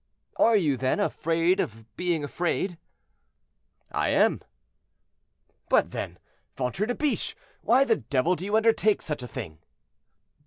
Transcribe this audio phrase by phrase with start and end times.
[0.37, 2.79] "Are you, then, afraid of being afraid?"
[3.91, 4.41] "I am."
[5.69, 6.17] "But then,
[6.57, 9.59] ventre de biche, why the devil do you undertake such a thing?"